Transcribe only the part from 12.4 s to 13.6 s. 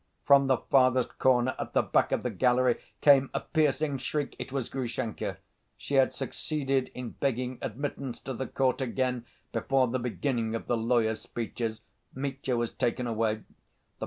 was taken away.